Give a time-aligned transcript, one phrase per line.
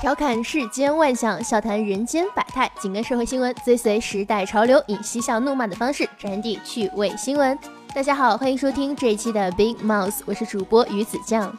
[0.00, 7.58] 调侃世间万象，笑谈人间百态，紧跟社会新闻，追随时代潮流，以嬉笑怒骂的方式传递趣味新闻。
[7.94, 11.54] 大家好，欢迎收听这一期的 Big Mouse，我是主播鱼子酱。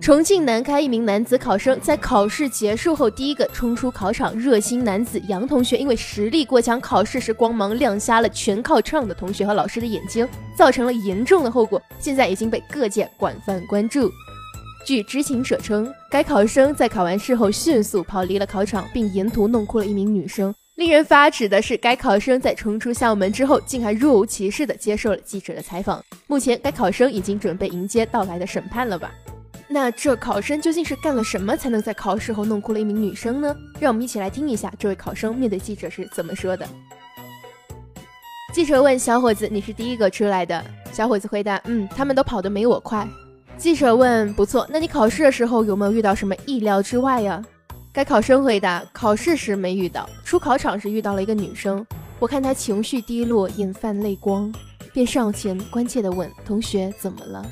[0.00, 10.26] 重庆南开一名男子考生在考试结束后第一个冲出考场，热心男子杨同学因为实力过强，考试时光芒亮瞎了全靠唱的同学和老师的眼睛，
[10.56, 14.10] 造成了严重的后果，现在已经被各界广泛关注。
[14.84, 20.54] 据知情者称，该考生在考完试后迅速跑离了考场，并沿途弄哭了一名女生。
[20.76, 26.02] 令人发指的是，该考生在冲出校门之后，竟还若无其事地接受了记者的采访。
[26.26, 29.12] 目前，该考生已经准备迎接到来的审判了吧？
[29.68, 33.54] 那这考生究竟是干了什么，才能在考试后弄哭了一名女生呢？
[33.78, 36.66] 让我们一起来听一下这位考生面对记者是怎么说的。
[38.54, 43.06] 记者问小伙子：“你是第一个出来的？”小伙子回答：“嗯，他们都跑得没我快。”
[43.58, 47.44] 记者问：“不错，那你考试的时候有没有遇到什么意料之外呀？”
[47.92, 51.84] 该考生回答：“考试时没遇到，出考场时遇到了一个女生，
[52.20, 54.52] 我看她情绪低落，眼泛泪光，
[54.92, 57.44] 便上前关切地问：同学怎么了？”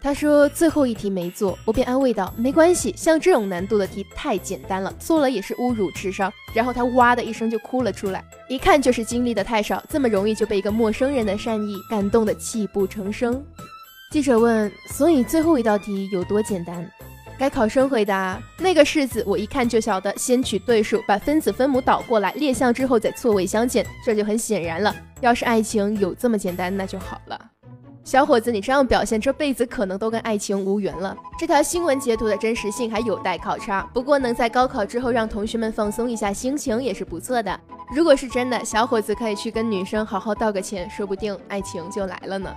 [0.00, 13.44] 他说：“最后一题没做，我便安慰道：没关系，像这种难度的题太简单了，做了也是侮辱智商。”然后他哇的一声就哭了出来，一看就是经历的太少，这么容易就被一个陌生人的善意感动得泣不成声。
[14.12, 16.86] 记者问：“所以最后一道题有多简单？”
[17.38, 24.94] 该考生回答：“那个式子我一看就晓得，先取对数，把分子分母倒过来，列项之后再错位相减，这就很显然了。
[25.22, 27.40] 要是爱情有这么简单，那就好了。”
[28.04, 31.16] 小伙子，你这样表现，这辈子可能都跟爱情无缘了。
[31.38, 37.58] 这条新闻截图的真实性还有待考察，不过能在高考之后让同学们放松一下心情也是不错的。
[37.94, 42.52] 如果是真的，小伙子可以去跟女生好好道个歉，说不定爱情就来了呢。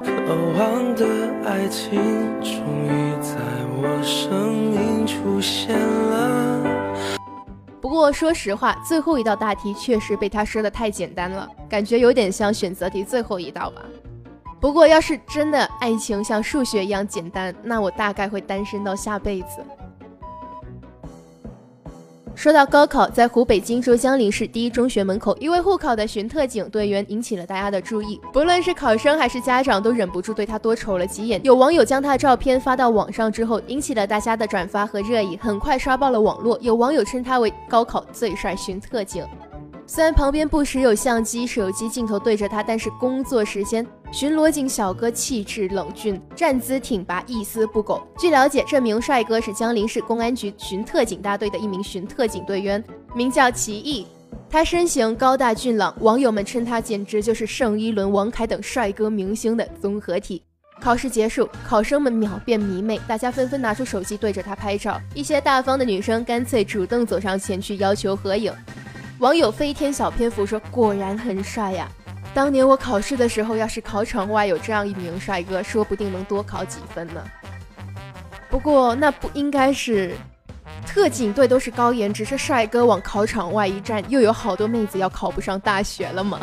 [0.00, 1.04] 渴望的
[1.44, 2.00] 爱情
[2.40, 2.52] 终
[2.84, 3.36] 于在
[3.76, 7.16] 我生命出现了。
[7.80, 13.82] 不过说实话，最后一道大题确实被他说的太简单了，感觉有点像选择题最后一道吧。
[14.60, 19.64] 不过要是真的爱情像数学一样简单，那我大概会单身到下辈子。
[22.38, 28.20] 说到高考，在湖北荆州江陵市第一中学门口，一位护考的巡特警队员引起了大家的注意。
[28.32, 31.40] 不论是考生还是家长，都忍不住对他多瞅了几眼。
[31.42, 36.56] 有网友将他的照片发到网上之后，引起了大家的转发和热议，很快刷爆了网络。
[36.60, 39.26] 有网友称他为高考最帅巡特警。
[39.84, 48.02] 虽然旁边不时有相机、手机镜头对着他，但是工作时间，巡逻警小哥气质冷峻，站姿挺拔，一丝不苟。
[48.18, 52.82] 据了解，这名帅哥是江陵市公安局巡特警大队的一名巡特警队员，
[53.14, 54.06] 名叫齐毅。
[54.50, 60.42] 他身形高大俊朗，网友们称他简直就是盛一伦、王凯等帅哥明星的综合体。
[60.80, 68.50] 考试结束，考生们秒变迷妹，大家纷纷拿出手机对着他拍照，一些大方的女生干脆主动走上前去要求合影。
[69.18, 71.90] 网友飞天小蝙蝠说：“果然很帅呀！
[72.34, 77.24] 当年我考试的时候，要是考场外有这样一名帅哥，说不定能多考几分呢。
[78.48, 80.16] 不过那不应该是
[80.86, 86.40] 特警队都是高颜值，是帅哥往考场外一站，又有好多妹子要考不上大学了吗？”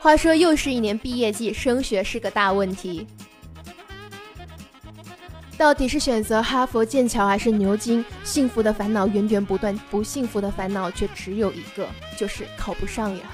[0.00, 3.06] 话说，又是一年毕业季，升学是个大问题。
[5.60, 8.02] 到底是选择哈佛、剑桥还是牛津？
[8.24, 13.24] 幸福的烦恼源源不断，不幸福的烦恼却只有一个，就是考不上呀。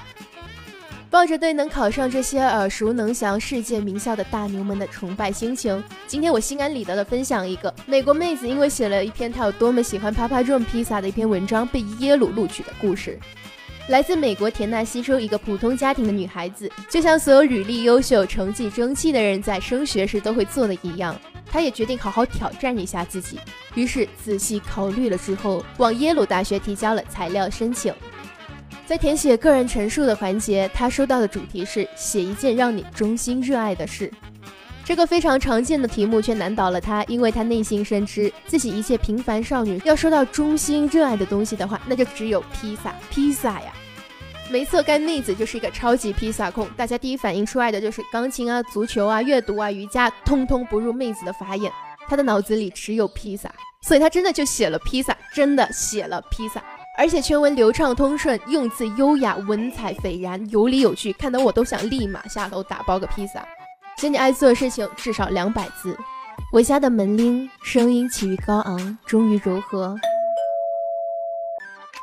[1.09, 13.17] 抱着对能考上这些耳熟能详世界名校的大牛们的崇拜心情，今天我心安理得的分享一个美国妹子因为写了一篇她有多么喜欢 Papa John 披萨的一篇文章被耶鲁录取的故事。
[13.87, 21.15] 来自美国田纳西州一个普通家庭的女孩子，就像所有履历优秀、成绩争气的人在升学时都会做的一样。
[21.51, 23.39] 他也决定好好挑战一下自己，
[23.75, 27.93] 于是仔细考虑了之后，往耶鲁大学提交了材料申请。
[28.85, 34.11] 在填写个人陈述的环节，他收到的主题是写一件让你衷心热爱的事。
[34.85, 43.73] 这个非常常见的题目却难倒了他，因为他内心深知自己一切平凡少女要说到衷心热爱的东西的话，那就只有披萨，披萨呀。
[44.49, 46.67] 没错，该妹子就是一个超级披萨控。
[46.77, 51.71] 大家第一反应出来的就是钢琴啊、足球啊、阅读啊、瑜伽，通通不入妹子的法眼。
[52.07, 53.51] 她的脑子里只有披萨，
[53.81, 56.63] 所以她真的就写了披萨，真的写了披萨，
[56.97, 63.45] 而且全文流畅通顺，用字优雅，文采斐然，有理有据，看得我都想立马下楼打包个披萨。
[63.97, 65.97] 写你爱做的事情，至少两百字。
[66.53, 69.97] 我家的门铃声音起于高昂，终于柔和，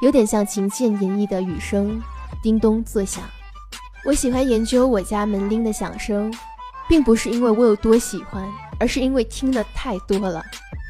[0.03, 2.03] 有点像琴键演绎的雨声。
[2.45, 3.25] 叮咚作响，
[4.05, 6.31] 我喜欢研究我家门铃的响声，
[6.87, 8.47] 并不是因为我有多喜欢，
[8.79, 10.45] 而是因为听的太多了。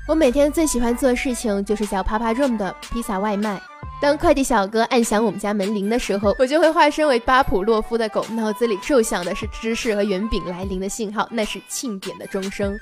[0.09, 3.63] 我每天最喜欢做的事情就是叫 Papa Room 的披萨外卖。
[4.03, 12.77] 当快递小哥按响我们家门铃的时候，我就会化身为巴甫洛夫的狗，脑子里奏响的是芝士和圆饼来临的信号，那是庆典的钟声。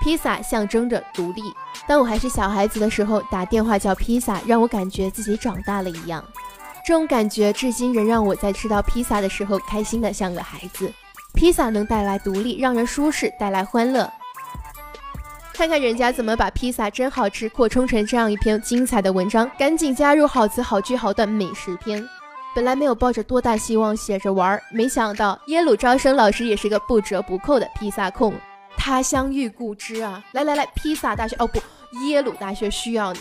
[0.00, 1.42] 披萨象征着独立。
[1.88, 6.24] 当我还是小孩子的时候，打电话叫披萨，让我感觉自己长大了一样。
[6.86, 10.88] 这种感觉至今仍让我在吃到披萨的时候开心的像个孩子。
[11.34, 14.08] 披萨能带来独立，让人舒适，带来欢乐。
[15.52, 22.08] 看看人家怎么把披萨真好吃扩充成这样一篇精彩的文章，赶紧加入好词好句好段美食篇。
[22.54, 28.32] 本来没有抱着多大希望写着玩，没想到耶鲁招生老师也是个不折不扣的披萨控。
[28.76, 30.22] 他乡遇故知啊！
[30.30, 31.60] 来来来，披萨大学哦不，
[32.06, 33.18] 耶鲁大学需要你。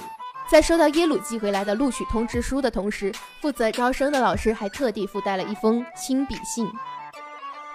[0.47, 3.11] 在收到耶鲁寄回来的录取通知书的同时，
[3.41, 6.69] 负责招生的老师还特地附带了一封亲笔信，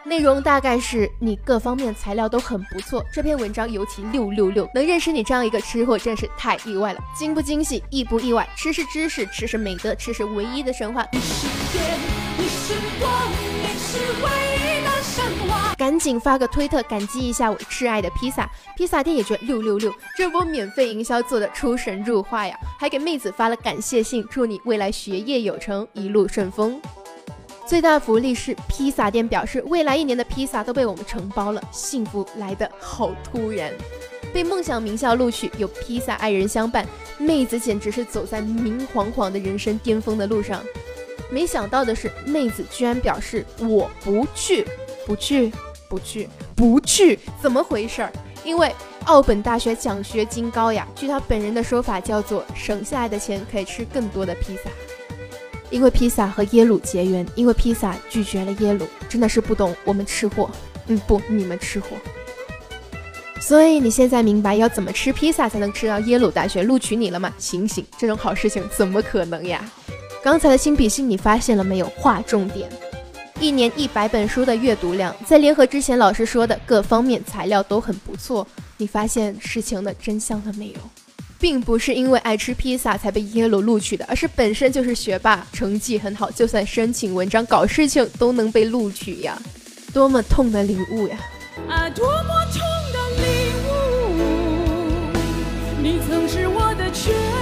[0.05, 8.49] 内容大概是你各方面材料都很不错，这篇文章尤其六六六，能认识你这样一个吃货真是太意外了，惊不惊喜，意不意外？
[8.57, 11.05] 吃是知识，吃是美德，吃是唯一的神话。
[15.77, 22.55] 赶紧发个推特感激一下我挚爱的披萨，披萨店也觉六六六，这波免费营销做的出神入化呀！
[22.79, 26.81] 还给妹子发了感谢信，祝你未来学业有成，一路顺风。
[27.67, 33.73] 最大福利是披萨店表示，未来一年的披萨都被我们承包了，幸福来得好突然。
[34.35, 36.87] 被梦想名校录取，有披萨爱人相伴，
[37.17, 40.63] 妹子简直是走在明晃晃的人生巅峰的路上。
[41.31, 44.67] 没想到的是，妹子居然表示我不去，
[45.07, 45.53] 不去。
[45.89, 48.13] 不去，不去，怎么回事儿？
[48.45, 48.73] 因为
[49.07, 50.87] 奥本大学奖学金高呀。
[50.95, 54.71] 据他本人的说法，叫做省下来的钱可以吃更多的披萨。
[55.69, 60.49] 因为披萨和耶鲁结缘，因为披萨拒绝了耶鲁，真的是不懂我们吃货。
[60.87, 61.89] 嗯，不，你们吃货。
[63.41, 67.35] 所以你现在明白要怎么吃披萨才能吃到耶鲁大学录取你了吗？
[67.37, 69.69] 醒醒，这种好事情怎么可能呀？
[70.23, 71.87] 刚才的新笔信你发现了没有？
[71.97, 72.71] 划重点。
[73.41, 78.47] 一年一百本书的阅读量，在联合之前老师说的各方面材料都很不错。
[78.77, 80.75] 你发现事情的真相了没有？
[81.39, 89.41] 并不是因为爱吃披萨才被耶鲁录取的，而是本身就是学霸，成绩很好，就算申请文章、搞事情都能被录取呀！
[89.91, 91.17] 多么痛的领悟呀！
[91.67, 92.61] 啊，多么痛
[92.93, 93.25] 的领
[93.65, 93.73] 悟！
[95.83, 97.40] 你曾是我的全。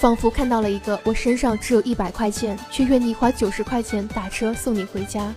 [0.00, 5.30] 仿佛看到了一个我身上只有一百块钱，却愿意花九十块钱打车送你回家，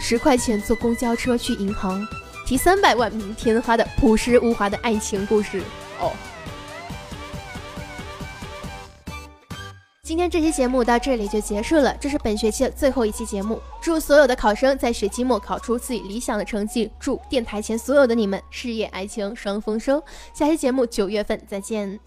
[0.00, 2.04] 十块钱坐公交车去银行，
[2.44, 5.62] 提三百万明天花的朴实无华的爱情故事。
[6.00, 6.10] 哦，
[10.02, 13.62] 今天这期节目到这里就结束了，这是本学期的最后一期节目。
[13.80, 20.02] 祝所有的考生在学期末考出自己理想的成绩，祝电台前所有的你们事业爱情双丰收。
[20.34, 22.00] 下期节目九月份再见。